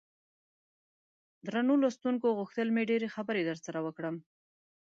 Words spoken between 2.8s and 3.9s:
ډېرې خبرې درسره